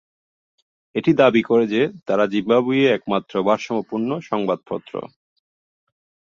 [0.95, 4.93] এটি দাবি করে যে, তারা জিম্বাবুয়ের একমাত্র ভারসাম্যপূর্ণ সংবাদপত্র।